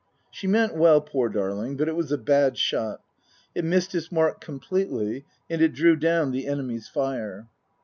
[0.31, 3.03] She meant well, poor darling, but it was a bad shot.
[3.53, 7.47] It missed its mark completely, and it drew down the enemy's fire.